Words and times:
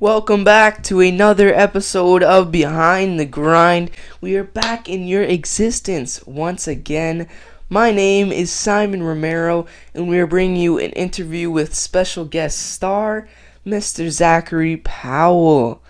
Welcome 0.00 0.44
back 0.44 0.82
to 0.84 1.00
another 1.00 1.52
episode 1.52 2.22
of 2.22 2.50
Behind 2.50 3.20
the 3.20 3.26
Grind. 3.26 3.90
We 4.18 4.34
are 4.36 4.44
back 4.44 4.88
in 4.88 5.06
your 5.06 5.22
existence 5.22 6.26
once 6.26 6.66
again. 6.66 7.28
My 7.68 7.90
name 7.92 8.32
is 8.32 8.50
Simon 8.50 9.02
Romero, 9.02 9.66
and 9.92 10.08
we 10.08 10.18
are 10.18 10.26
bringing 10.26 10.56
you 10.56 10.78
an 10.78 10.92
interview 10.92 11.50
with 11.50 11.74
special 11.74 12.24
guest 12.24 12.58
star, 12.72 13.28
Mr. 13.66 14.08
Zachary 14.08 14.78
Powell. 14.78 15.82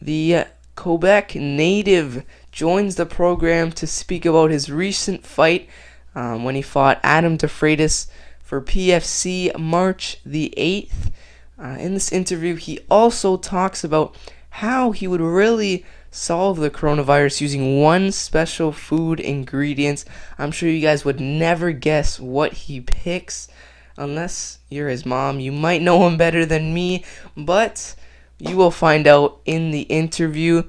The 0.00 0.44
Quebec 0.76 1.34
native 1.34 2.24
joins 2.52 2.94
the 2.94 3.06
program 3.06 3.72
to 3.72 3.88
speak 3.88 4.24
about 4.24 4.52
his 4.52 4.70
recent 4.70 5.26
fight 5.26 5.68
um, 6.14 6.44
when 6.44 6.54
he 6.54 6.62
fought 6.62 7.00
Adam 7.02 7.36
DeFreitas 7.36 8.06
for 8.40 8.62
PFC 8.62 9.58
March 9.58 10.18
the 10.24 10.54
8th. 10.56 11.05
Uh, 11.58 11.76
in 11.78 11.94
this 11.94 12.12
interview, 12.12 12.54
he 12.54 12.80
also 12.90 13.36
talks 13.36 13.82
about 13.82 14.14
how 14.50 14.90
he 14.90 15.06
would 15.06 15.20
really 15.20 15.84
solve 16.10 16.58
the 16.58 16.70
coronavirus 16.70 17.40
using 17.40 17.80
one 17.80 18.12
special 18.12 18.72
food 18.72 19.20
ingredient. 19.20 20.04
I'm 20.38 20.50
sure 20.50 20.68
you 20.68 20.80
guys 20.80 21.04
would 21.04 21.20
never 21.20 21.72
guess 21.72 22.20
what 22.20 22.52
he 22.52 22.80
picks 22.80 23.48
unless 23.96 24.58
you're 24.68 24.88
his 24.88 25.06
mom. 25.06 25.40
You 25.40 25.52
might 25.52 25.82
know 25.82 26.06
him 26.06 26.16
better 26.16 26.44
than 26.44 26.74
me, 26.74 27.04
but 27.36 27.94
you 28.38 28.56
will 28.56 28.70
find 28.70 29.06
out 29.06 29.40
in 29.44 29.70
the 29.70 29.82
interview. 29.82 30.62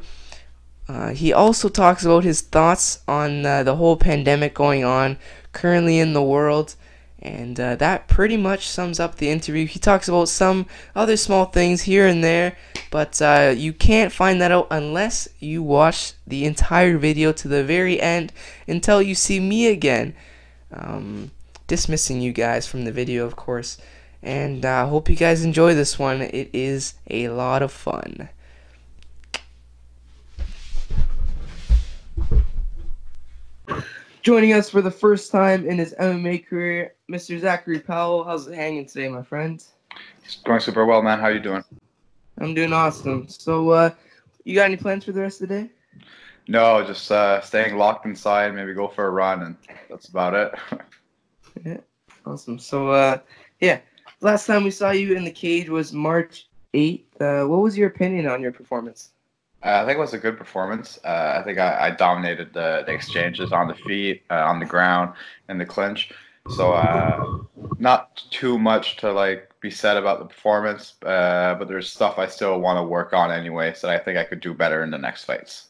Uh, 0.88 1.10
he 1.10 1.34
also 1.34 1.68
talks 1.68 2.06
about 2.06 2.24
his 2.24 2.42
thoughts 2.42 3.02
on 3.08 3.46
uh, 3.46 3.64
the 3.64 3.76
whole 3.76 3.98
pandemic 3.98 4.54
going 4.54 4.86
on 4.86 5.18
currently 5.52 6.00
in 6.00 6.14
the 6.14 6.24
world 6.24 6.76
and 7.20 7.60
uh, 7.60 7.76
that 7.76 8.08
pretty 8.08 8.38
much 8.38 8.68
sums 8.68 9.00
up 9.00 9.16
the 9.16 9.30
interview. 9.30 9.66
He 9.66 9.80
talks 9.80 10.08
about 10.08 10.30
some 10.30 10.68
other 10.96 11.18
small 11.18 11.46
things 11.46 11.84
here 11.84 12.06
and 12.06 12.24
there, 12.24 12.58
but 12.92 13.22
uh, 13.22 13.54
you 13.56 13.74
can't 13.74 14.12
find 14.12 14.40
that 14.42 14.52
out 14.52 14.68
unless 14.70 15.28
you 15.40 15.64
watch 15.64 16.14
the 16.26 16.46
entire 16.46 16.98
video 16.98 17.32
to 17.34 17.48
the 17.48 17.64
very 17.64 18.00
end 18.00 18.32
until 18.68 19.02
you 19.02 19.16
see 19.16 19.40
me 19.40 19.68
again. 19.68 20.16
Um, 20.72 21.32
dismissing 21.66 22.22
you 22.22 22.32
guys 22.32 22.68
from 22.68 22.86
the 22.86 22.92
video, 22.92 23.26
of 23.26 23.36
course. 23.36 23.78
And 24.22 24.66
I 24.66 24.82
uh, 24.82 24.88
hope 24.88 25.10
you 25.10 25.16
guys 25.16 25.44
enjoy 25.44 25.74
this 25.74 26.00
one. 26.00 26.22
It 26.22 26.50
is 26.54 26.96
a 27.10 27.30
lot 27.30 27.62
of 27.62 27.72
fun. 27.72 28.30
Joining 34.28 34.52
us 34.52 34.70
for 34.70 34.82
the 34.82 34.92
first 34.92 35.32
time 35.32 35.66
in 35.66 35.78
his 35.78 35.96
MMA 36.02 36.46
career, 36.46 36.96
Mr. 37.10 37.40
Zachary 37.40 37.80
Powell. 37.80 38.26
How's 38.26 38.46
it 38.46 38.56
hanging 38.56 38.86
today, 38.86 39.08
my 39.08 39.24
friend? 39.24 39.64
It's 40.26 40.36
going 40.44 40.60
super 40.60 40.86
well, 40.86 41.02
man. 41.02 41.20
How 41.20 41.28
are 41.28 41.32
you 41.32 41.40
doing? 41.40 41.64
I'm 42.38 42.54
doing 42.54 42.74
awesome. 42.74 43.30
So, 43.30 43.70
uh, 43.70 43.92
you 44.44 44.54
got 44.54 44.66
any 44.66 44.76
plans 44.76 45.06
for 45.06 45.14
the 45.14 45.22
rest 45.22 45.42
of 45.42 45.48
the 45.48 45.62
day? 45.62 45.70
No, 46.50 46.86
just 46.86 47.10
uh, 47.10 47.40
staying 47.40 47.78
locked 47.78 48.06
inside. 48.06 48.54
Maybe 48.54 48.74
go 48.74 48.90
for 48.90 49.06
a 49.06 49.12
run, 49.12 49.44
and 49.44 49.56
that's 49.90 50.10
about 50.10 50.34
it. 50.34 50.82
yeah, 51.66 51.78
awesome. 52.26 52.60
So, 52.60 52.90
uh, 52.90 53.20
yeah, 53.62 53.80
last 54.20 54.46
time 54.46 54.66
we 54.66 54.72
saw 54.72 54.92
you 54.92 55.16
in 55.16 55.24
the 55.24 55.32
cage 55.32 55.70
was 55.70 55.94
March 55.94 56.50
8th. 56.74 57.22
Uh, 57.22 57.48
what 57.48 57.62
was 57.62 57.78
your 57.78 57.88
opinion 57.88 58.28
on 58.28 58.42
your 58.42 58.52
performance? 58.52 59.12
Uh, 59.64 59.82
I 59.82 59.86
think 59.86 59.98
it 59.98 60.02
was 60.02 60.14
a 60.14 60.20
good 60.20 60.38
performance. 60.38 61.00
Uh, 61.04 61.38
I 61.40 61.44
think 61.44 61.58
I, 61.58 61.88
I 61.88 61.92
dominated 61.92 62.54
the, 62.54 62.84
the, 62.86 62.94
exchanges 62.94 63.52
on 63.52 63.68
the 63.68 63.74
feet, 63.74 64.24
uh, 64.30 64.46
on 64.46 64.60
the 64.60 64.66
ground, 64.66 65.14
and 65.48 65.60
the 65.60 65.66
clinch. 65.66 66.12
So 66.56 66.74
uh, 66.74 67.40
not 67.80 68.24
too 68.30 68.60
much 68.60 68.98
to 68.98 69.12
like 69.12 69.52
be 69.60 69.72
said 69.72 69.98
about 69.98 70.20
the 70.20 70.26
performance, 70.26 70.94
uh, 71.04 71.56
but 71.58 71.68
there's 71.68 71.92
stuff 71.92 72.20
I 72.20 72.28
still 72.28 72.62
want 72.62 72.78
to 72.78 72.84
work 72.84 73.14
on 73.14 73.32
anyway. 73.32 73.74
So 73.74 73.90
I 73.90 73.98
think 73.98 74.18
I 74.18 74.24
could 74.24 74.40
do 74.40 74.54
better 74.54 74.84
in 74.84 74.92
the 74.92 74.98
next 74.98 75.26
fights. 75.26 75.70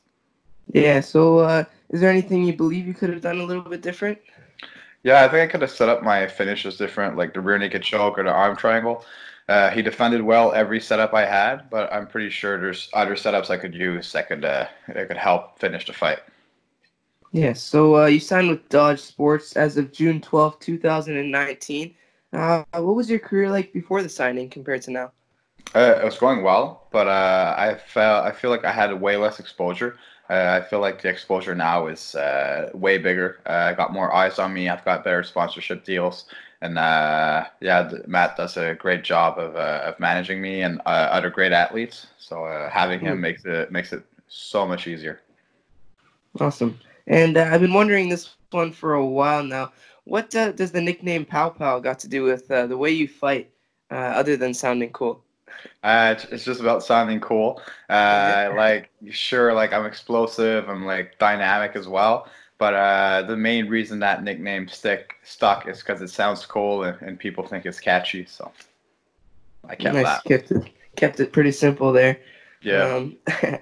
Yeah. 0.73 0.99
So 0.99 1.39
uh, 1.39 1.63
is 1.89 2.01
there 2.01 2.09
anything 2.09 2.43
you 2.43 2.53
believe 2.53 2.85
you 2.85 2.93
could 2.93 3.09
have 3.09 3.21
done 3.21 3.39
a 3.39 3.43
little 3.43 3.63
bit 3.63 3.81
different? 3.81 4.19
Yeah, 5.03 5.23
I 5.23 5.29
think 5.29 5.47
I 5.49 5.51
could 5.51 5.61
have 5.61 5.71
set 5.71 5.87
up 5.87 6.03
my 6.03 6.27
finishes 6.27 6.75
different, 6.75 7.15
like 7.15 7.33
the 7.33 7.39
rear 7.39 7.57
naked 7.57 7.83
choke 7.83 8.19
or 8.19 8.23
the 8.23 8.31
arm 8.31 8.57
triangle. 8.57 9.05
Uh, 9.49 9.69
he 9.69 9.81
defended 9.81 10.21
well 10.21 10.51
every 10.51 10.79
setup 10.79 11.13
I 11.13 11.25
had, 11.25 11.69
but 11.69 11.91
I'm 11.91 12.05
pretty 12.05 12.29
sure 12.29 12.59
there's 12.59 12.89
other 12.93 13.15
setups 13.15 13.49
I 13.49 13.57
could 13.57 13.73
use 13.73 14.11
that 14.11 14.27
could 14.27 14.43
uh, 14.43 14.67
that 14.93 15.07
could 15.07 15.17
help 15.17 15.57
finish 15.57 15.85
the 15.85 15.93
fight. 15.93 16.19
Yeah, 17.31 17.53
so 17.53 17.97
uh, 17.97 18.05
you 18.07 18.19
signed 18.19 18.49
with 18.49 18.67
Dodge 18.69 18.99
Sports 18.99 19.55
as 19.55 19.77
of 19.77 19.91
June 19.91 20.19
12, 20.21 20.59
2019. 20.59 21.93
Uh, 22.33 22.63
what 22.73 22.95
was 22.95 23.09
your 23.09 23.19
career 23.19 23.49
like 23.49 23.71
before 23.71 24.01
the 24.01 24.09
signing 24.09 24.49
compared 24.49 24.81
to 24.83 24.91
now? 24.91 25.11
Uh, 25.75 25.99
it 26.01 26.03
was 26.03 26.17
going 26.17 26.43
well, 26.43 26.87
but 26.91 27.07
uh, 27.07 27.55
I 27.57 27.75
felt 27.75 28.25
I 28.25 28.31
feel 28.31 28.49
like 28.49 28.65
I 28.65 28.71
had 28.71 28.93
way 28.99 29.15
less 29.15 29.39
exposure. 29.39 29.97
I 30.29 30.59
feel 30.59 30.81
like 30.81 31.01
the 31.01 31.07
exposure 31.07 31.55
now 31.55 31.87
is 31.87 32.13
way 32.73 32.97
bigger. 32.97 33.39
I 33.45 33.71
got 33.73 33.93
more 33.93 34.13
eyes 34.13 34.39
on 34.39 34.53
me. 34.53 34.67
I've 34.67 34.83
got 34.83 35.05
better 35.05 35.23
sponsorship 35.23 35.85
deals 35.85 36.25
and 36.61 36.77
uh, 36.77 37.45
yeah, 37.61 37.91
Matt 38.07 38.35
does 38.35 38.57
a 38.57 38.73
great 38.73 39.03
job 39.03 39.37
of, 39.37 39.55
uh, 39.55 39.81
of 39.85 39.99
managing 39.99 40.41
me 40.41 40.61
and 40.61 40.81
uh, 40.85 41.09
other 41.11 41.29
great 41.29 41.51
athletes. 41.51 42.07
So 42.17 42.45
uh, 42.45 42.69
having 42.69 42.99
him 42.99 43.21
makes 43.21 43.45
it 43.45 43.71
makes 43.71 43.93
it 43.93 44.03
so 44.27 44.65
much 44.65 44.87
easier. 44.87 45.21
Awesome. 46.39 46.79
And 47.05 47.37
uh, 47.37 47.49
I've 47.51 47.61
been 47.61 47.73
wondering 47.73 48.09
this 48.09 48.35
one 48.51 48.71
for 48.71 48.95
a 48.95 49.05
while 49.05 49.43
now. 49.43 49.71
What 50.05 50.33
uh, 50.35 50.51
does 50.51 50.71
the 50.71 50.81
nickname 50.81 51.25
Pow 51.25 51.49
Pow 51.49 51.79
got 51.79 51.99
to 51.99 52.07
do 52.07 52.23
with 52.23 52.47
the 52.47 52.77
way 52.77 52.91
you 52.91 53.07
fight, 53.07 53.51
other 53.91 54.35
than 54.37 54.53
sounding 54.53 54.91
cool? 54.91 55.23
it's, 55.83 56.25
it's 56.25 56.43
just 56.43 56.59
about 56.59 56.83
sounding 56.83 57.19
cool. 57.19 57.61
like 57.89 58.89
sure, 59.11 59.53
like 59.53 59.73
I'm 59.73 59.85
explosive. 59.85 60.69
I'm 60.69 60.85
like 60.85 61.19
dynamic 61.19 61.75
as 61.75 61.87
well. 61.87 62.27
But 62.57 62.73
uh, 62.73 63.21
the 63.27 63.37
main 63.37 63.67
reason 63.67 63.99
that 63.99 64.23
nickname 64.23 64.67
stick 64.67 65.15
stuck 65.23 65.67
is 65.67 65.79
because 65.79 66.01
it 66.01 66.09
sounds 66.09 66.45
cool 66.45 66.83
and, 66.83 66.99
and, 67.01 67.19
people 67.19 67.45
think 67.45 67.67
it's 67.67 67.79
catchy. 67.79 68.25
So 68.25 68.51
I 69.67 69.75
kept 69.75 69.95
nice. 69.95 70.05
that. 70.05 70.23
Kept 70.23 70.51
it, 70.51 70.71
kept 70.95 71.19
it 71.19 71.31
pretty 71.31 71.51
simple 71.51 71.91
there. 71.91 72.19
Yeah. 72.61 72.95
Um, 72.95 73.17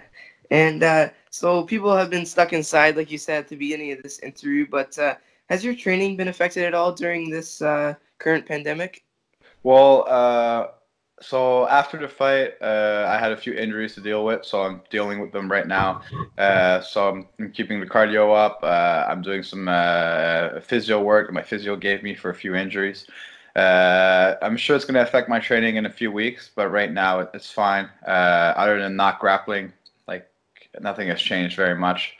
and 0.51 0.81
uh, 0.81 1.09
so 1.29 1.63
people 1.63 1.95
have 1.95 2.09
been 2.09 2.25
stuck 2.25 2.53
inside, 2.53 2.95
like 2.95 3.11
you 3.11 3.17
said 3.17 3.39
at 3.39 3.47
the 3.49 3.57
beginning 3.57 3.91
of 3.91 4.01
this 4.01 4.19
interview. 4.19 4.65
But 4.65 4.97
uh, 4.97 5.15
has 5.49 5.65
your 5.65 5.75
training 5.75 6.15
been 6.15 6.29
affected 6.29 6.63
at 6.63 6.73
all 6.73 6.93
during 6.93 7.29
this 7.29 7.61
uh, 7.61 7.95
current 8.19 8.45
pandemic? 8.45 9.03
Well, 9.63 10.05
uh, 10.07 10.67
so 11.21 11.67
after 11.69 11.97
the 11.97 12.09
fight, 12.09 12.55
uh, 12.61 13.05
I 13.07 13.17
had 13.17 13.31
a 13.31 13.37
few 13.37 13.53
injuries 13.53 13.95
to 13.95 14.01
deal 14.01 14.25
with, 14.25 14.43
so 14.43 14.63
I'm 14.63 14.81
dealing 14.89 15.21
with 15.21 15.31
them 15.31 15.49
right 15.49 15.67
now. 15.67 16.01
Uh, 16.37 16.81
so 16.81 17.07
I'm, 17.07 17.27
I'm, 17.39 17.51
keeping 17.51 17.79
the 17.79 17.85
cardio 17.85 18.35
up. 18.35 18.59
Uh, 18.61 19.05
I'm 19.07 19.21
doing 19.21 19.41
some 19.41 19.69
uh, 19.69 20.59
physio 20.59 21.01
work 21.01 21.27
that 21.27 21.33
my 21.33 21.41
physio 21.41 21.77
gave 21.77 22.03
me 22.03 22.13
for 22.13 22.29
a 22.29 22.35
few 22.35 22.55
injuries. 22.55 23.07
Uh, 23.55 24.35
I'm 24.41 24.57
sure 24.57 24.75
it's 24.75 24.83
going 24.83 24.95
to 24.95 25.01
affect 25.01 25.29
my 25.29 25.39
training 25.39 25.77
in 25.77 25.85
a 25.85 25.89
few 25.89 26.11
weeks, 26.11 26.51
but 26.53 26.69
right 26.69 26.91
now 26.91 27.19
it's 27.19 27.49
fine. 27.49 27.89
Uh, 28.05 28.53
other 28.57 28.81
than 28.81 28.97
not 28.97 29.19
grappling, 29.19 29.71
like 30.09 30.29
nothing 30.81 31.07
has 31.07 31.21
changed 31.21 31.55
very 31.55 31.75
much. 31.75 32.17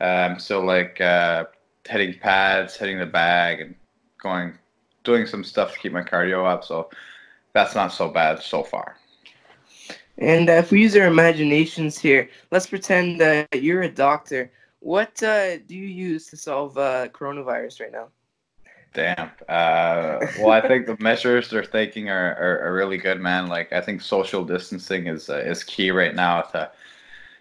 I'm 0.00 0.38
still 0.38 0.64
like 0.64 0.98
hitting 1.88 2.18
pads, 2.20 2.76
hitting 2.76 3.00
the 3.00 3.06
bag, 3.06 3.60
and 3.60 3.74
going, 4.22 4.56
doing 5.02 5.26
some 5.26 5.42
stuff 5.42 5.72
to 5.72 5.80
keep 5.80 5.92
my 5.92 6.02
cardio 6.02 6.46
up. 6.46 6.64
So 6.64 6.88
that's 7.56 7.74
not 7.74 7.90
so 7.90 8.10
bad 8.10 8.42
so 8.42 8.62
far. 8.62 8.98
And 10.18 10.50
uh, 10.50 10.52
if 10.52 10.70
we 10.70 10.82
use 10.82 10.94
our 10.94 11.06
imaginations 11.06 11.98
here, 11.98 12.28
let's 12.50 12.66
pretend 12.66 13.22
uh, 13.22 13.46
you're 13.54 13.82
a 13.82 13.90
doctor. 13.90 14.52
What 14.80 15.22
uh, 15.22 15.56
do 15.56 15.74
you 15.74 15.86
use 15.86 16.26
to 16.26 16.36
solve 16.36 16.76
uh, 16.76 17.08
coronavirus 17.08 17.80
right 17.80 17.92
now? 17.92 18.08
Damn. 18.92 19.30
Uh, 19.48 20.26
well, 20.38 20.50
I 20.50 20.68
think 20.68 20.86
the 20.86 20.98
measures 21.00 21.48
they're 21.48 21.62
taking 21.62 22.10
are, 22.10 22.34
are, 22.36 22.60
are, 22.66 22.74
really 22.74 22.98
good, 22.98 23.20
man. 23.20 23.46
Like 23.46 23.72
I 23.72 23.80
think 23.80 24.02
social 24.02 24.44
distancing 24.44 25.06
is 25.06 25.30
uh, 25.30 25.38
is 25.38 25.64
key 25.64 25.90
right 25.90 26.14
now 26.14 26.42
to 26.52 26.70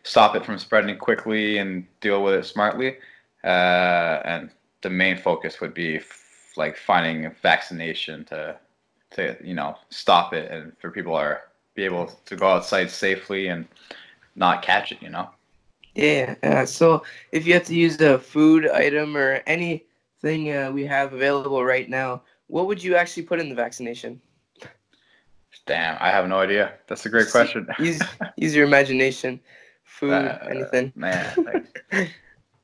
stop 0.03 0.35
it 0.37 0.45
from 0.45 0.57
spreading 0.57 0.97
quickly 0.97 1.57
and 1.57 1.85
deal 1.99 2.23
with 2.23 2.35
it 2.35 2.45
smartly. 2.45 2.97
and 3.43 4.49
the 4.81 4.89
main 4.89 5.17
focus 5.17 5.59
would 5.59 5.73
be 5.73 5.97
f- 5.97 6.53
like 6.55 6.77
finding 6.77 7.25
a 7.25 7.31
vaccination 7.41 8.23
to 8.25 8.57
to 9.11 9.37
you 9.43 9.53
know 9.53 9.75
stop 9.89 10.33
it 10.33 10.51
and 10.51 10.73
for 10.79 10.91
people 10.91 11.15
are 11.15 11.43
be 11.75 11.83
able 11.83 12.07
to 12.25 12.35
go 12.35 12.47
outside 12.47 12.89
safely 12.89 13.47
and 13.47 13.67
not 14.35 14.61
catch 14.61 14.91
it 14.91 15.01
you 15.01 15.09
know? 15.09 15.29
Yeah 15.93 16.35
uh, 16.43 16.65
so 16.65 17.03
if 17.31 17.45
you 17.45 17.53
have 17.53 17.65
to 17.65 17.75
use 17.75 17.99
a 18.01 18.19
food 18.19 18.69
item 18.69 19.15
or 19.15 19.41
anything 19.47 20.51
uh, 20.51 20.71
we 20.73 20.85
have 20.85 21.13
available 21.13 21.63
right 21.63 21.89
now 21.89 22.21
what 22.47 22.67
would 22.67 22.83
you 22.83 22.95
actually 22.95 23.23
put 23.23 23.39
in 23.39 23.49
the 23.49 23.55
vaccination? 23.55 24.21
Damn 25.65 25.97
i 25.99 26.09
have 26.09 26.27
no 26.27 26.39
idea. 26.39 26.73
That's 26.87 27.05
a 27.05 27.09
great 27.09 27.31
question. 27.31 27.67
use, 27.79 28.01
use 28.35 28.55
your 28.55 28.65
imagination. 28.65 29.39
Food 29.83 30.13
uh, 30.13 30.39
anything. 30.49 30.91
man 30.95 31.33
like, 31.45 32.11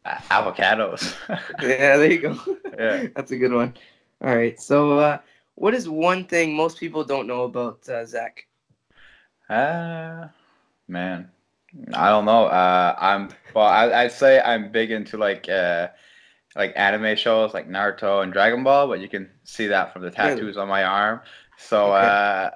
avocados. 0.29 1.15
Yeah 1.61 1.97
there 1.97 2.11
you 2.11 2.19
go. 2.19 2.37
Yeah. 2.77 3.07
That's 3.15 3.31
a 3.31 3.37
good 3.37 3.53
one. 3.53 3.73
All 4.21 4.35
right 4.35 4.59
so 4.59 4.99
uh, 4.99 5.19
what 5.55 5.73
is 5.73 5.87
one 5.89 6.25
thing 6.25 6.55
most 6.55 6.79
people 6.79 7.03
don't 7.03 7.27
know 7.27 7.43
about 7.43 7.87
uh, 7.89 8.05
Zach? 8.05 8.47
Uh, 9.49 10.27
Man, 10.87 11.31
I 11.93 12.09
don't 12.09 12.25
know. 12.25 12.45
Uh, 12.47 12.95
I'm 12.99 13.29
well. 13.55 13.65
I, 13.65 13.91
I'd 14.03 14.11
say 14.11 14.41
I'm 14.41 14.71
big 14.71 14.91
into 14.91 15.17
like 15.17 15.49
uh, 15.49 15.89
like 16.55 16.73
anime 16.75 17.15
shows 17.17 17.53
like 17.53 17.69
Naruto 17.69 18.23
and 18.23 18.33
Dragon 18.33 18.63
Ball, 18.63 18.87
but 18.87 18.99
you 19.01 19.09
can 19.09 19.29
see 19.43 19.67
that 19.67 19.93
from 19.93 20.03
the 20.03 20.11
tattoos 20.11 20.57
on 20.57 20.67
my 20.67 20.83
arm. 20.83 21.21
So, 21.57 21.91
Okay. 21.91 21.93
uh, 21.93 22.51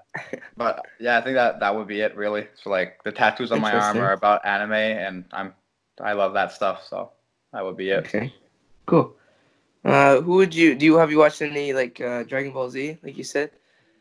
but 0.58 0.86
yeah, 1.00 1.18
I 1.18 1.22
think 1.22 1.36
that 1.36 1.60
that 1.62 1.76
would 1.76 1.88
be 1.88 2.02
it 2.02 2.16
really. 2.18 2.48
So 2.56 2.70
like 2.70 3.04
the 3.04 3.12
tattoos 3.12 3.52
on 3.52 3.60
my 3.62 3.74
arm 3.76 4.00
are 4.02 4.14
about 4.14 4.46
anime, 4.46 4.74
and 4.74 5.26
I'm 5.32 5.54
I 6.02 6.14
love 6.14 6.34
that 6.34 6.52
stuff. 6.52 6.84
So 6.88 7.12
that 7.54 7.64
would 7.66 7.78
be 7.78 7.92
it. 7.92 8.08
Okay, 8.08 8.34
cool. 8.86 9.16
Uh, 9.86 10.20
who 10.22 10.34
would 10.34 10.54
you 10.54 10.76
do? 10.76 10.86
You 10.86 10.98
have 10.98 11.12
you 11.12 11.20
watched 11.20 11.42
any 11.42 11.72
like 11.74 12.02
uh, 12.02 12.24
Dragon 12.24 12.52
Ball 12.52 12.70
Z, 12.70 12.98
like 13.04 13.18
you 13.18 13.24
said? 13.24 13.52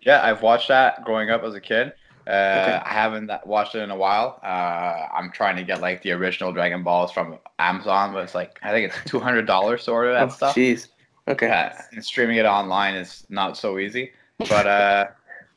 Yeah, 0.01 0.23
I've 0.25 0.43
watched 0.43 0.69
that 0.69 1.05
growing 1.05 1.31
up 1.31 1.45
as 1.45 1.55
a 1.55 1.61
kid. 1.61 1.93
Uh, 2.27 2.31
Okay. 2.31 2.81
I 2.87 2.93
haven't 2.95 3.31
watched 3.45 3.75
it 3.75 3.81
in 3.81 3.91
a 3.91 3.97
while. 3.97 4.41
Uh, 4.43 5.09
I'm 5.15 5.31
trying 5.31 5.57
to 5.57 5.63
get 5.63 5.83
like 5.83 6.01
the 6.03 6.13
original 6.13 6.53
Dragon 6.53 6.83
Balls 6.83 7.13
from 7.13 7.39
Amazon, 7.59 8.15
but 8.15 8.25
it's 8.25 8.35
like 8.35 8.59
I 8.63 8.71
think 8.71 8.91
it's 8.91 9.11
two 9.11 9.21
hundred 9.21 9.47
dollars 9.47 9.85
to 9.85 9.93
order 9.93 10.13
that 10.15 10.29
oh, 10.29 10.31
stuff. 10.31 10.55
jeez. 10.57 10.89
Okay. 11.29 11.49
Yeah, 11.49 11.79
and 11.93 12.05
streaming 12.05 12.39
it 12.39 12.47
online 12.47 12.95
is 12.95 13.27
not 13.29 13.57
so 13.59 13.79
easy. 13.79 14.13
But 14.39 14.67
uh, 14.67 15.05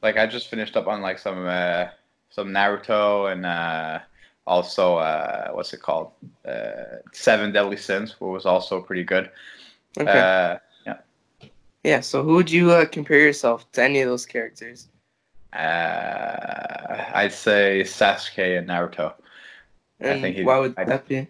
like 0.02 0.18
I 0.18 0.28
just 0.28 0.50
finished 0.50 0.76
up 0.76 0.88
on 0.88 1.02
like 1.02 1.20
some 1.20 1.46
uh, 1.48 1.86
some 2.30 2.50
Naruto 2.50 3.32
and 3.32 3.46
uh, 3.46 4.00
also 4.46 4.98
uh, 4.98 5.52
what's 5.52 5.74
it 5.74 5.82
called? 5.82 6.12
Uh, 6.46 7.00
Seven 7.14 7.54
Deadly 7.54 7.78
Sins, 7.78 8.12
which 8.20 8.28
was 8.28 8.46
also 8.46 8.82
pretty 8.82 9.04
good. 9.04 9.30
Okay. 9.98 10.20
Uh, 10.20 10.58
yeah. 11.84 12.02
So 12.02 12.24
who 12.24 12.34
would 12.36 12.52
you 12.52 12.72
uh, 12.72 12.86
compare 12.86 13.20
yourself 13.20 13.72
to 13.74 13.84
any 13.84 14.02
of 14.02 14.10
those 14.10 14.26
characters? 14.26 14.90
uh, 15.54 17.06
I'd 17.14 17.32
say 17.32 17.82
Sasuke 17.84 18.58
and 18.58 18.68
Naruto. 18.68 19.14
I 20.02 20.20
think 20.22 20.36
he- 20.36 20.44
why 20.44 20.60
would 20.60 20.76
I- 20.78 20.84
that 20.84 21.08
be? 21.08 21.28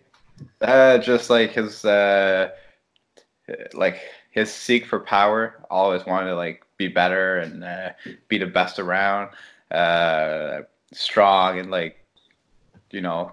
Uh, 0.61 0.97
just 0.97 1.29
like 1.29 1.51
his 1.51 1.85
uh, 1.85 2.49
like 3.73 4.01
his 4.31 4.51
seek 4.51 4.85
for 4.85 4.99
power. 4.99 5.63
Always 5.69 6.05
wanted 6.05 6.29
to 6.29 6.35
like 6.35 6.63
be 6.77 6.87
better 6.87 7.37
and 7.37 7.63
uh, 7.63 7.89
be 8.27 8.37
the 8.37 8.45
best 8.47 8.79
around. 8.79 9.29
Uh, 9.71 10.61
strong 10.93 11.59
and 11.59 11.69
like 11.69 12.03
you 12.91 13.01
know, 13.01 13.31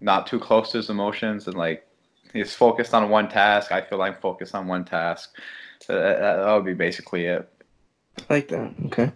not 0.00 0.26
too 0.26 0.38
close 0.38 0.70
to 0.72 0.78
his 0.78 0.90
emotions 0.90 1.46
and 1.46 1.56
like 1.56 1.86
he's 2.34 2.54
focused 2.54 2.92
on 2.92 3.08
one 3.08 3.28
task. 3.28 3.72
I 3.72 3.80
feel 3.80 4.02
I'm 4.02 4.16
focused 4.16 4.54
on 4.54 4.66
one 4.66 4.84
task. 4.84 5.34
So 5.80 5.94
that, 5.94 6.18
that 6.18 6.52
would 6.52 6.66
be 6.66 6.74
basically 6.74 7.24
it. 7.24 7.48
I 8.18 8.34
like 8.34 8.48
that. 8.48 8.74
Okay. 8.86 9.10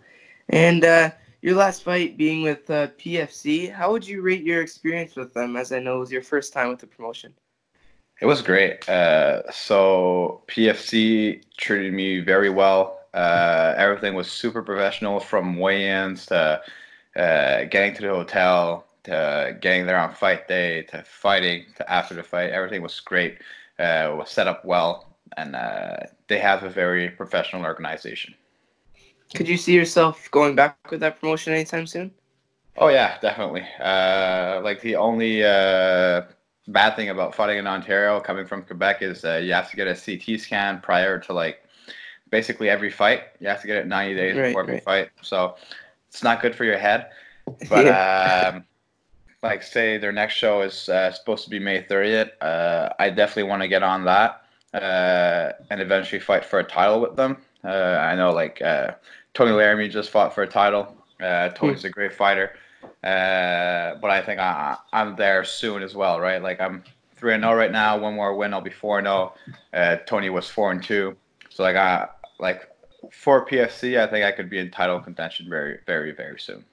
And 0.49 0.85
uh, 0.85 1.11
your 1.43 1.57
last 1.57 1.83
fight 1.83 2.17
being 2.17 2.43
with 2.43 2.71
uh, 2.71 2.89
PFC, 2.99 3.71
how 3.71 3.93
would 3.93 4.07
you 4.07 4.23
rate 4.23 4.43
your 4.43 4.63
experience 4.63 5.17
with 5.17 5.35
them? 5.35 5.57
As 5.57 5.73
I 5.73 5.81
know 5.81 5.97
it 5.97 6.01
was 6.01 6.13
your 6.13 6.23
first 6.23 6.53
time 6.53 6.71
with 6.71 6.79
the 6.79 6.87
promotion. 6.87 7.35
It 8.21 8.27
was 8.27 8.43
great. 8.43 8.89
Uh, 8.89 9.49
so 9.53 10.43
PFC 10.49 11.43
treated 11.57 11.93
me 11.93 12.21
very 12.21 12.51
well. 12.51 13.01
Uh, 13.15 13.75
everything 13.77 14.15
was 14.15 14.31
super 14.31 14.63
professional 14.63 15.21
from 15.21 15.57
weigh-ins 15.57 16.27
to 16.27 16.61
uh, 17.17 17.65
getting 17.65 17.95
to 17.95 18.03
the 18.03 18.09
hotel 18.09 18.88
to 19.09 19.59
getting 19.61 19.87
there 19.87 19.99
on 19.99 20.15
fight 20.15 20.49
day 20.49 20.83
to 20.85 21.03
fighting 21.05 21.67
to 21.77 21.91
after 21.91 22.15
the 22.15 22.23
fight. 22.23 22.51
Everything 22.51 22.83
was 22.83 23.01
great. 23.01 23.39
Uh, 23.79 24.15
was 24.19 24.31
set 24.31 24.49
up 24.49 24.65
well, 24.65 25.17
and 25.37 25.57
uh, 25.57 25.97
they 26.29 26.39
have 26.39 26.65
a 26.65 26.71
very 26.71 27.11
professional 27.11 27.65
organization. 27.65 28.35
Could 29.35 29.49
you 29.49 29.57
see 29.57 29.73
yourself 29.75 30.31
going 30.31 30.55
back 30.55 30.91
with 30.91 31.01
that 31.01 31.19
promotion 31.19 31.55
anytime 31.55 31.87
soon? 31.87 32.13
Oh 32.77 32.89
yeah, 32.89 33.19
definitely. 33.21 33.67
Uh, 33.81 34.61
like 34.63 34.81
the 34.81 34.97
only 34.97 35.43
uh, 35.45 36.23
bad 36.69 36.95
thing 36.97 37.09
about 37.11 37.35
fighting 37.35 37.59
in 37.59 37.67
Ontario, 37.67 38.21
coming 38.21 38.47
from 38.47 38.63
Quebec, 38.63 39.03
is 39.03 39.25
uh, 39.25 39.37
you 39.37 39.53
have 39.53 39.69
to 39.71 39.77
get 39.77 39.89
a 39.89 39.95
CT 39.95 40.39
scan 40.39 40.81
prior 40.81 41.19
to 41.21 41.33
like 41.33 41.65
basically 42.31 42.71
every 42.71 42.91
fight. 42.91 43.25
You 43.41 43.49
have 43.49 43.61
to 43.63 43.69
get 43.69 43.79
it 43.79 43.87
90 43.89 44.17
days 44.17 44.39
Right, 44.39 44.41
before 44.41 44.63
every 44.63 44.77
right. 44.77 44.85
fight, 44.85 45.11
so 45.23 45.57
it's 46.09 46.23
not 46.25 46.43
good 46.43 46.57
for 46.57 46.65
your 46.65 46.79
head. 46.79 47.11
But 47.69 47.87
um, 47.89 48.65
like, 49.43 49.63
say 49.63 49.99
their 49.99 50.13
next 50.13 50.35
show 50.35 50.63
is 50.63 50.89
uh, 50.89 51.13
supposed 51.13 51.45
to 51.45 51.51
be 51.51 51.59
May 51.59 51.83
30th. 51.83 52.31
Uh, 52.41 52.91
I 52.99 53.11
definitely 53.11 53.45
want 53.45 53.63
to 53.63 53.69
get 53.69 53.83
on 53.83 54.05
that 54.05 54.43
uh, 54.75 55.53
and 55.71 55.81
eventually 55.81 56.21
fight 56.21 56.45
for 56.45 56.59
a 56.59 56.65
title 56.65 57.01
with 57.01 57.17
them. 57.17 57.39
Uh, 57.65 57.69
I 58.01 58.15
know 58.15 58.33
like 58.33 58.61
uh, 58.63 58.93
Tony 59.35 59.53
Laramie 59.53 59.89
just 59.89 60.11
fought 60.11 60.35
for 60.35 60.43
a 60.43 60.49
title. 60.49 60.97
Uh, 61.21 61.49
Tony's 61.51 61.85
a 61.85 61.91
great 61.91 62.15
fighter, 62.15 62.53
uh, 63.03 63.99
but 64.01 64.11
I 64.11 64.23
think 64.25 64.41
I, 64.41 64.77
I'm 64.93 65.17
there 65.17 65.45
soon 65.45 65.83
as 65.83 65.95
well, 65.95 66.21
right? 66.21 66.43
Like 66.43 66.61
I'm 66.61 66.85
three 67.17 67.35
and 67.35 67.43
zero 67.43 67.55
right 67.55 67.73
now. 67.73 67.99
One 67.99 68.15
more 68.15 68.37
win, 68.37 68.55
I'll 68.55 68.61
be 68.61 68.71
four 68.71 68.99
and 68.99 69.07
zero. 69.07 69.35
Uh, 69.73 69.97
Tony 70.07 70.31
was 70.31 70.49
four 70.49 70.71
and 70.71 70.83
two, 70.83 71.17
so 71.51 71.65
like 71.65 71.77
I 71.77 72.09
like 72.39 72.69
for 73.11 73.45
PFC, 73.47 73.99
I 73.99 74.07
think 74.07 74.25
I 74.25 74.33
could 74.33 74.51
be 74.51 74.59
in 74.59 74.71
title 74.71 75.01
contention 75.01 75.49
very, 75.49 75.79
very, 75.87 76.13
very 76.13 76.39
soon. 76.39 76.65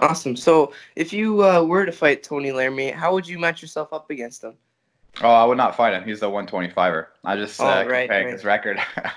Awesome. 0.00 0.36
So 0.36 0.72
if 0.96 1.12
you 1.12 1.44
uh, 1.44 1.62
were 1.62 1.84
to 1.84 1.92
fight 1.92 2.22
Tony 2.22 2.52
Laramie, 2.52 2.90
how 2.90 3.12
would 3.14 3.26
you 3.26 3.38
match 3.38 3.62
yourself 3.62 3.92
up 3.92 4.10
against 4.10 4.44
him? 4.44 4.54
Oh, 5.22 5.28
I 5.30 5.44
would 5.44 5.56
not 5.56 5.76
fight 5.76 5.94
him. 5.94 6.04
He's 6.04 6.20
the 6.20 6.30
125er. 6.30 7.06
I 7.24 7.36
just 7.36 7.60
uh, 7.60 7.82
Oh, 7.84 7.88
right, 7.88 8.08
right. 8.08 8.26
his 8.26 8.44
record. 8.44 8.80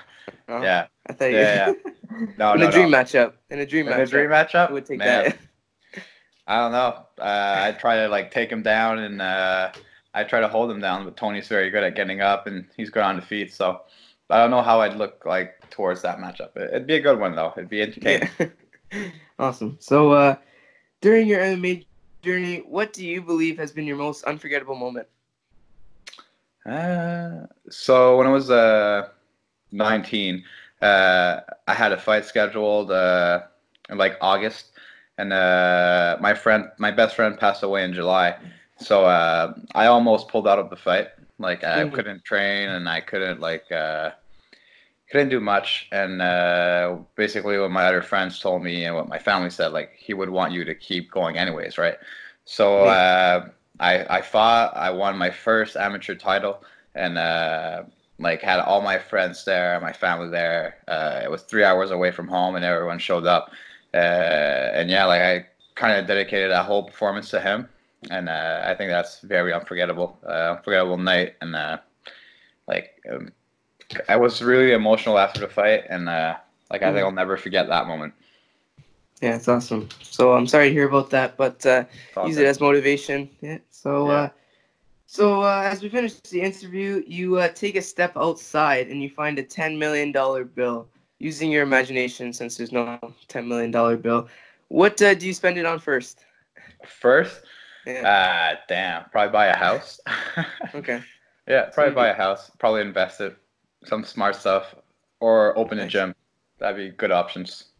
Oh, 0.48 0.60
yeah. 0.62 0.86
I 1.08 1.12
thought 1.12 1.26
you. 1.30 1.36
Yeah, 1.38 1.72
No, 2.38 2.52
in 2.54 2.60
no, 2.60 2.68
a 2.68 2.70
dream 2.72 2.90
no. 2.90 2.98
matchup. 2.98 3.32
In 3.50 3.58
a 3.60 3.66
dream 3.66 3.88
In 3.88 3.94
matchup. 3.94 4.02
a 4.02 4.06
dream 4.06 4.30
matchup, 4.30 4.68
I 4.68 4.72
would 4.72 4.86
take 4.86 4.98
man, 4.98 5.24
that. 5.24 6.02
I 6.46 6.58
don't 6.58 6.72
know. 6.72 7.06
Uh, 7.18 7.56
I 7.68 7.72
try 7.72 7.96
to 7.96 8.08
like 8.08 8.30
take 8.30 8.50
him 8.50 8.62
down, 8.62 8.98
and 8.98 9.22
uh, 9.22 9.72
I 10.14 10.24
try 10.24 10.40
to 10.40 10.48
hold 10.48 10.70
him 10.70 10.80
down. 10.80 11.04
But 11.04 11.16
Tony's 11.16 11.48
very 11.48 11.70
good 11.70 11.82
at 11.82 11.94
getting 11.96 12.20
up, 12.20 12.46
and 12.46 12.66
he's 12.76 12.90
good 12.90 13.02
on 13.02 13.16
the 13.16 13.22
feet. 13.22 13.52
So 13.52 13.80
I 14.30 14.38
don't 14.38 14.50
know 14.50 14.62
how 14.62 14.80
I'd 14.80 14.96
look 14.96 15.24
like 15.24 15.68
towards 15.70 16.02
that 16.02 16.18
matchup. 16.18 16.56
It, 16.56 16.70
it'd 16.70 16.86
be 16.86 16.96
a 16.96 17.00
good 17.00 17.18
one 17.18 17.34
though. 17.34 17.52
It'd 17.56 17.70
be 17.70 17.82
entertaining. 17.82 18.28
Yeah. 18.38 19.08
awesome. 19.38 19.76
So 19.80 20.12
uh, 20.12 20.36
during 21.02 21.28
your 21.28 21.42
MMA 21.42 21.76
journey, 21.76 22.18
what 22.18 22.92
do 22.94 23.06
you 23.06 23.22
believe 23.22 23.58
has 23.58 23.72
been 23.72 23.86
your 23.86 23.96
most 23.96 24.24
unforgettable 24.24 24.76
moment? 24.76 25.08
Uh, 26.66 27.46
so 27.70 28.16
when 28.18 28.26
I 28.26 28.30
was 28.30 28.50
uh, 28.50 29.08
19, 29.72 30.44
uh, 30.82 31.40
I 31.66 31.74
had 31.74 31.92
a 31.92 31.98
fight 31.98 32.24
scheduled 32.24 32.90
uh, 32.92 33.40
in 33.90 33.98
like 33.98 34.16
August, 34.20 34.72
and 35.18 35.32
uh, 35.32 36.16
my 36.20 36.34
friend, 36.34 36.66
my 36.78 36.90
best 36.90 37.16
friend, 37.16 37.38
passed 37.38 37.62
away 37.62 37.84
in 37.84 37.92
July. 37.92 38.36
So 38.76 39.06
uh, 39.06 39.54
I 39.74 39.86
almost 39.86 40.28
pulled 40.28 40.48
out 40.48 40.58
of 40.58 40.70
the 40.70 40.76
fight. 40.76 41.08
Like 41.38 41.64
I 41.64 41.84
Mhm. 41.84 41.92
couldn't 41.92 42.24
train, 42.24 42.68
and 42.70 42.88
I 42.88 43.00
couldn't 43.00 43.40
like 43.40 43.70
uh, 43.72 44.10
couldn't 45.12 45.28
do 45.28 45.40
much. 45.40 45.88
And 45.92 46.20
uh, 46.22 46.96
basically, 47.14 47.58
what 47.58 47.70
my 47.70 47.84
other 47.84 48.02
friends 48.02 48.40
told 48.40 48.62
me 48.64 48.84
and 48.86 48.96
what 48.96 49.08
my 49.08 49.18
family 49.18 49.50
said, 49.50 49.72
like 49.72 49.92
he 49.94 50.14
would 50.14 50.30
want 50.30 50.52
you 50.52 50.64
to 50.64 50.74
keep 50.74 51.10
going 51.10 51.36
anyways, 51.38 51.78
right? 51.78 51.96
So 52.44 52.84
uh, 52.86 53.48
I 53.78 54.18
I 54.18 54.20
fought. 54.22 54.76
I 54.76 54.90
won 54.90 55.16
my 55.18 55.30
first 55.30 55.76
amateur 55.76 56.14
title, 56.14 56.64
and 56.94 57.18
uh, 57.18 57.84
like 58.18 58.40
had 58.40 58.60
all 58.60 58.80
my 58.80 58.98
friends 58.98 59.44
there, 59.44 59.78
my 59.80 59.92
family 59.92 60.30
there. 60.30 60.78
Uh, 60.88 61.20
it 61.22 61.30
was 61.30 61.42
three 61.42 61.64
hours 61.64 61.90
away 61.90 62.10
from 62.10 62.26
home, 62.28 62.56
and 62.56 62.64
everyone 62.64 62.98
showed 62.98 63.26
up. 63.26 63.52
Uh, 63.94 63.98
and 64.78 64.90
yeah, 64.90 65.04
like 65.04 65.22
I 65.22 65.46
kind 65.74 65.98
of 65.98 66.06
dedicated 66.06 66.50
that 66.50 66.64
whole 66.64 66.84
performance 66.84 67.30
to 67.30 67.40
him, 67.40 67.68
and 68.10 68.28
uh, 68.28 68.62
I 68.64 68.74
think 68.74 68.90
that's 68.90 69.20
very 69.20 69.52
unforgettable. 69.52 70.18
Uh, 70.26 70.56
unforgettable 70.56 70.96
night, 70.96 71.34
and 71.42 71.54
uh, 71.54 71.78
like 72.66 72.90
um, 73.12 73.30
I 74.08 74.16
was 74.16 74.42
really 74.42 74.72
emotional 74.72 75.18
after 75.18 75.40
the 75.40 75.48
fight, 75.48 75.84
and 75.88 76.08
uh, 76.08 76.36
like 76.70 76.82
I 76.82 76.92
think 76.92 77.04
I'll 77.04 77.12
never 77.12 77.36
forget 77.36 77.68
that 77.68 77.86
moment. 77.86 78.14
Yeah, 79.20 79.36
it's 79.36 79.48
awesome. 79.48 79.88
So 80.02 80.32
I'm 80.32 80.46
sorry 80.46 80.68
to 80.68 80.72
hear 80.74 80.88
about 80.88 81.10
that, 81.10 81.36
but 81.36 81.64
uh, 81.64 81.84
all 82.16 82.26
use 82.28 82.36
it 82.38 82.46
as 82.46 82.60
motivation. 82.60 83.30
Yeah. 83.40 83.58
So, 83.70 84.08
Yeah. 84.08 84.12
uh, 84.12 84.28
so 85.06 85.42
uh, 85.42 85.62
as 85.70 85.82
we 85.82 85.88
finish 85.88 86.14
the 86.30 86.40
interview, 86.40 87.02
you 87.06 87.36
uh, 87.36 87.48
take 87.48 87.76
a 87.76 87.82
step 87.82 88.16
outside 88.16 88.88
and 88.88 89.02
you 89.02 89.08
find 89.10 89.38
a 89.38 89.42
ten 89.42 89.78
million 89.78 90.12
dollar 90.12 90.44
bill. 90.44 90.88
Using 91.18 91.52
your 91.52 91.62
imagination, 91.62 92.32
since 92.32 92.56
there's 92.56 92.72
no 92.72 92.98
ten 93.28 93.46
million 93.46 93.70
dollar 93.70 93.96
bill, 93.96 94.28
what 94.68 95.00
uh, 95.00 95.14
do 95.14 95.26
you 95.26 95.32
spend 95.34 95.56
it 95.56 95.64
on 95.64 95.78
first? 95.78 96.24
First, 96.84 97.42
Yeah. 97.86 98.02
uh, 98.02 98.56
damn, 98.68 99.04
probably 99.10 99.32
buy 99.32 99.46
a 99.46 99.56
house. 99.56 100.00
okay. 100.74 101.00
yeah, 101.46 101.66
probably 101.66 101.92
So 101.92 101.94
buy 101.94 102.08
a 102.08 102.14
house. 102.14 102.50
Probably 102.58 102.80
invest 102.80 103.20
it, 103.20 103.36
some 103.84 104.04
smart 104.04 104.36
stuff, 104.36 104.74
or 105.20 105.56
open 105.58 105.78
a 105.78 105.86
gym. 105.86 106.14
That'd 106.58 106.76
be 106.76 106.96
good 106.96 107.10
options. 107.10 107.72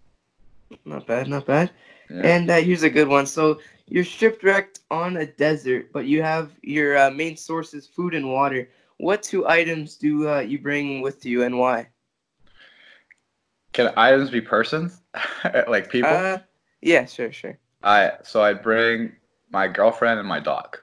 Not 0.84 1.06
bad. 1.06 1.28
Not 1.28 1.46
bad. 1.46 1.70
Yeah. 2.10 2.20
And 2.22 2.50
uh, 2.50 2.56
here's 2.56 2.82
a 2.82 2.90
good 2.90 3.08
one. 3.08 3.26
So 3.26 3.60
you're 3.86 4.04
shipwrecked 4.04 4.80
on 4.90 5.18
a 5.18 5.26
desert, 5.26 5.92
but 5.92 6.06
you 6.06 6.22
have 6.22 6.52
your 6.62 6.96
uh, 6.96 7.10
main 7.10 7.36
sources 7.36 7.86
food 7.86 8.14
and 8.14 8.30
water. 8.30 8.68
What 8.98 9.22
two 9.22 9.48
items 9.48 9.96
do 9.96 10.28
uh, 10.28 10.40
you 10.40 10.58
bring 10.58 11.00
with 11.00 11.24
you, 11.24 11.42
and 11.42 11.58
why? 11.58 11.88
Can 13.72 13.92
items 13.96 14.30
be 14.30 14.40
persons, 14.40 15.00
like 15.68 15.90
people? 15.90 16.10
Uh, 16.10 16.38
yeah, 16.82 17.06
sure, 17.06 17.32
sure. 17.32 17.58
I 17.82 18.12
so 18.22 18.42
I 18.42 18.52
bring 18.52 19.12
my 19.50 19.68
girlfriend, 19.68 20.20
and 20.20 20.28
my 20.28 20.40
dog. 20.40 20.78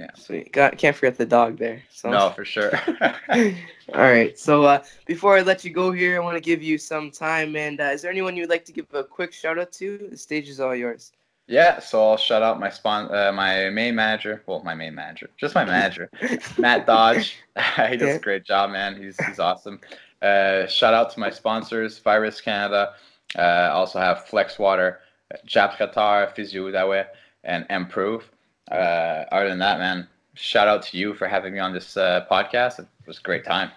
Yeah. 0.00 0.14
Sweet. 0.14 0.50
Got, 0.50 0.78
can't 0.78 0.96
forget 0.96 1.18
the 1.18 1.26
dog 1.26 1.58
there. 1.58 1.82
So. 1.90 2.08
No, 2.10 2.30
for 2.30 2.42
sure. 2.42 2.72
All 3.30 3.52
right. 3.94 4.38
So 4.38 4.64
uh, 4.64 4.82
before 5.04 5.36
I 5.36 5.42
let 5.42 5.62
you 5.62 5.70
go 5.70 5.92
here, 5.92 6.16
I 6.16 6.24
want 6.24 6.36
to 6.36 6.40
give 6.40 6.62
you 6.62 6.78
some 6.78 7.10
time. 7.10 7.54
And 7.54 7.78
uh, 7.82 7.84
is 7.84 8.00
there 8.00 8.10
anyone 8.10 8.34
you'd 8.34 8.48
like 8.48 8.64
to 8.64 8.72
give 8.72 8.86
a 8.94 9.04
quick 9.04 9.34
shout 9.34 9.58
out 9.58 9.72
to? 9.72 10.08
The 10.10 10.16
stage 10.16 10.48
is 10.48 10.58
all 10.58 10.74
yours. 10.74 11.12
Yeah, 11.48 11.80
so 11.80 12.02
I'll 12.08 12.16
shout 12.16 12.42
out 12.42 12.58
my 12.58 12.70
spawn, 12.70 13.14
uh, 13.14 13.30
my 13.32 13.68
main 13.68 13.94
manager. 13.94 14.42
Well, 14.46 14.62
my 14.62 14.74
main 14.74 14.94
manager, 14.94 15.28
just 15.36 15.54
my 15.54 15.64
manager, 15.66 16.08
Matt 16.58 16.86
Dodge. 16.86 17.36
he 17.88 17.96
does 17.98 18.08
Yeah. 18.08 18.14
a 18.14 18.18
great 18.20 18.44
job, 18.44 18.70
man. 18.70 18.94
He's 18.96 19.22
he's 19.26 19.40
awesome. 19.40 19.80
Uh, 20.22 20.66
shout 20.68 20.94
out 20.94 21.10
to 21.10 21.20
my 21.20 21.28
sponsors, 21.28 21.98
Virus 21.98 22.40
Canada. 22.40 22.94
Uh, 23.36 23.40
I 23.42 23.68
also 23.70 23.98
have 23.98 24.26
Flex 24.26 24.58
Water, 24.58 25.00
Jap 25.46 25.72
Qatar, 25.72 26.32
Physio 26.34 26.70
Dawe, 26.70 27.04
and 27.42 27.66
Improve. 27.68 28.30
Uh, 28.70 29.24
other 29.32 29.48
than 29.48 29.58
that, 29.58 29.78
man, 29.78 30.06
shout 30.34 30.68
out 30.68 30.82
to 30.84 30.96
you 30.98 31.14
for 31.14 31.26
having 31.26 31.52
me 31.54 31.58
on 31.58 31.72
this 31.72 31.96
uh, 31.96 32.24
podcast. 32.30 32.78
It 32.78 32.86
was 33.06 33.18
a 33.18 33.22
great 33.22 33.44
time. 33.44 33.70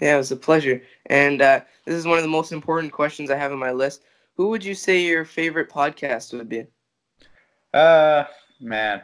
Yeah, 0.00 0.14
it 0.14 0.18
was 0.18 0.32
a 0.32 0.36
pleasure. 0.36 0.82
And 1.06 1.40
uh, 1.40 1.60
this 1.86 1.94
is 1.94 2.06
one 2.06 2.18
of 2.18 2.24
the 2.24 2.28
most 2.30 2.52
important 2.52 2.92
questions 2.92 3.30
I 3.30 3.36
have 3.36 3.52
on 3.52 3.58
my 3.58 3.72
list. 3.72 4.02
Who 4.36 4.48
would 4.48 4.64
you 4.64 4.74
say 4.74 5.00
your 5.02 5.24
favorite 5.24 5.70
podcast 5.70 6.32
would 6.36 6.48
be? 6.48 6.66
Uh, 7.72 8.24
man, 8.60 9.02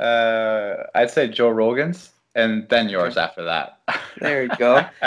uh, 0.00 0.74
I'd 0.94 1.10
say 1.10 1.28
Joe 1.28 1.50
Rogan's, 1.50 2.12
and 2.34 2.68
then 2.68 2.88
yours 2.88 3.16
after 3.16 3.44
that. 3.44 3.78
There 4.20 4.42
you 4.44 4.48
go. 4.58 4.84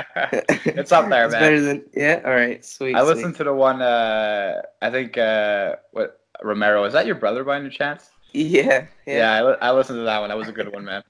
it's 0.66 0.92
up 0.92 1.10
there, 1.10 1.26
It's 1.26 1.34
man. 1.34 1.42
better 1.42 1.62
than 1.62 1.86
yeah. 1.94 2.22
All 2.26 2.32
right, 2.34 2.64
sweet. 2.64 2.96
I 2.96 3.04
sweet. 3.04 3.16
listened 3.16 3.36
to 3.38 3.44
the 3.44 3.54
one. 3.54 3.82
Uh, 3.82 4.62
I 4.82 4.90
think 4.90 5.18
uh, 5.18 5.76
what 5.92 6.22
Romero 6.44 6.84
is 6.86 6.94
that 6.94 7.06
your 7.06 7.16
brother 7.16 7.44
by 7.44 7.58
any 7.58 7.70
chance? 7.70 8.10
Yeah, 8.34 8.88
Yeah, 9.06 9.42
yeah, 9.42 9.56
I, 9.62 9.70
I 9.70 9.72
listened 9.72 9.98
to 10.00 10.04
that 10.04 10.20
one. 10.20 10.30
That 10.30 10.38
was 10.38 10.48
a 10.48 10.52
good 10.54 10.72
one, 10.72 10.86
man. 10.86 11.04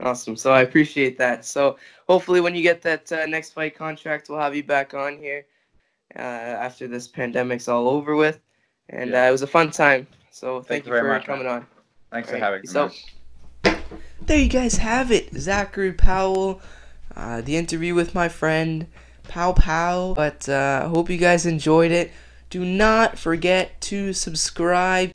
awesome. 0.00 0.36
So 0.36 0.52
I 0.52 0.62
appreciate 0.62 1.18
that. 1.18 1.44
So 1.44 1.78
hopefully, 2.08 2.40
when 2.40 2.54
you 2.54 2.62
get 2.62 2.82
that 2.82 3.10
uh, 3.12 3.26
next 3.26 3.50
fight 3.52 3.74
contract, 3.76 4.28
we'll 4.28 4.38
have 4.38 4.54
you 4.54 4.64
back 4.64 4.94
on 4.94 5.18
here 5.18 5.46
uh, 6.16 6.18
after 6.18 6.86
this 6.88 7.08
pandemic's 7.08 7.68
all 7.68 7.88
over 7.88 8.14
with. 8.16 8.40
And 8.90 9.10
Yeah. 9.10 9.24
uh, 9.24 9.28
it 9.28 9.32
was 9.32 9.42
a 9.42 9.46
fun 9.46 9.70
time. 9.70 10.06
So 10.30 10.56
thank, 10.62 10.68
Thank 10.68 10.84
you 10.84 10.88
you 10.88 10.92
very 10.92 11.02
for 11.02 11.08
much, 11.08 11.26
coming 11.26 11.46
on. 11.46 11.66
Thanks 12.10 12.28
for 12.30 12.36
All 12.36 12.40
right, 12.40 12.44
having 12.44 12.60
me. 12.62 12.66
So 12.66 12.90
There 14.20 14.38
you 14.38 14.48
guys 14.48 14.76
have 14.76 15.10
it. 15.10 15.32
Zachary 15.34 15.92
Powell, 15.92 16.60
uh, 17.16 17.40
the 17.40 17.56
interview 17.56 17.94
with 17.94 18.14
my 18.14 18.28
friend 18.28 18.86
Pow 19.28 19.52
Pow. 19.52 20.14
But 20.14 20.48
uh, 20.48 20.82
I 20.84 20.88
hope 20.88 21.10
you 21.10 21.18
guys 21.18 21.46
enjoyed 21.46 21.90
it. 21.90 22.10
Do 22.50 22.64
not 22.64 23.18
forget 23.18 23.80
to 23.82 24.12
subscribe. 24.12 25.12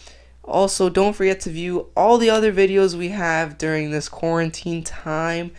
Also, 0.50 0.90
don't 0.90 1.16
forget 1.16 1.40
to 1.42 1.50
view 1.50 1.90
all 1.96 2.18
the 2.18 2.30
other 2.30 2.52
videos 2.52 2.96
we 2.96 3.10
have 3.10 3.58
during 3.58 3.92
this 3.92 4.10
quarantine 4.10 4.84
time. 4.84 5.52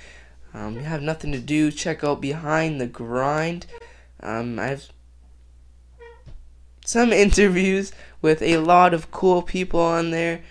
Um, 0.52 0.74
you 0.74 0.82
have 0.82 1.00
nothing 1.00 1.30
to 1.32 1.38
do. 1.38 1.70
Check 1.70 2.02
out 2.02 2.20
Behind 2.20 2.80
the 2.80 2.86
Grind. 2.86 3.66
Um, 4.20 4.58
I 4.58 4.66
have 4.66 4.84
some 6.84 7.12
interviews 7.26 7.92
with 8.20 8.42
a 8.42 8.56
lot 8.58 8.92
of 8.92 9.10
cool 9.10 9.42
people 9.42 9.80
on 9.80 10.10
there. 10.10 10.42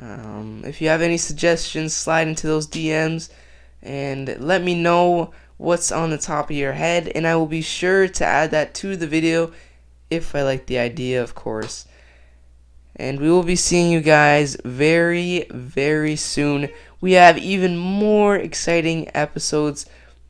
Um, 0.00 0.62
if 0.64 0.80
you 0.80 0.88
have 0.88 1.02
any 1.02 1.18
suggestions, 1.18 1.94
slide 1.94 2.26
into 2.26 2.46
those 2.46 2.66
DMs 2.66 3.30
and 3.82 4.34
let 4.40 4.62
me 4.62 4.74
know 4.74 5.32
what's 5.58 5.92
on 5.92 6.10
the 6.10 6.18
top 6.18 6.50
of 6.50 6.56
your 6.56 6.72
head, 6.72 7.08
and 7.14 7.26
I 7.26 7.36
will 7.36 7.46
be 7.46 7.62
sure 7.62 8.08
to 8.08 8.24
add 8.24 8.50
that 8.50 8.74
to 8.76 8.96
the 8.96 9.06
video 9.06 9.52
if 10.10 10.34
I 10.34 10.42
like 10.42 10.66
the 10.66 10.78
idea, 10.78 11.22
of 11.22 11.34
course 11.34 11.86
and 12.96 13.20
we 13.20 13.30
will 13.30 13.42
be 13.42 13.56
seeing 13.56 13.90
you 13.90 14.00
guys 14.00 14.56
very, 14.64 15.46
very 15.50 16.16
soon. 16.16 16.68
We 17.00 17.12
have 17.12 17.36
even 17.38 17.76
more 17.76 18.36
exciting 18.36 19.10
episodes 19.14 19.86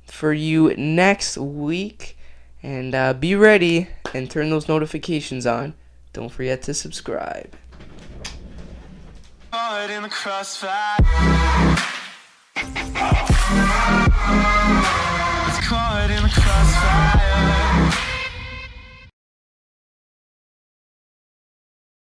for 0.06 0.32
you 0.32 0.74
next 0.76 1.36
week. 1.36 2.16
And 2.62 2.94
uh, 2.94 3.12
be 3.12 3.34
ready 3.34 3.88
and 4.14 4.30
turn 4.30 4.48
those 4.48 4.68
notifications 4.68 5.46
on. 5.46 5.74
Don't 6.14 6.30
forget 6.30 6.62
to 6.62 6.72
subscribe. 6.72 7.50
Caught 9.50 9.90
in 16.10 16.22
the 16.22 16.28
crossfire 16.28 17.63